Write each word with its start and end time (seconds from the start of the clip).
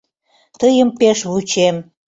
Тыйым 0.59 0.89
пеш 0.99 1.19
вучем... 1.29 1.75